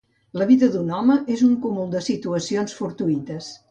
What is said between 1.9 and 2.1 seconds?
de